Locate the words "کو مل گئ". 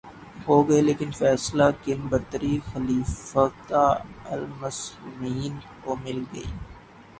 5.83-6.45